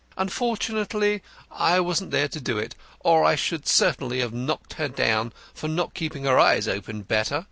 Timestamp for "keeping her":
5.93-6.39